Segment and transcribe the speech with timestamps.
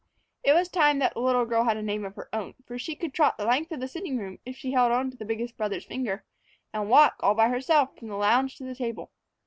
[0.43, 2.95] It was time that the little girl had a name of her own, for she
[2.95, 5.57] could trot the length of the sitting room, if she held on to the biggest
[5.57, 6.23] brother's finger,
[6.73, 9.11] and walk, all by herself, from the lounge to the table.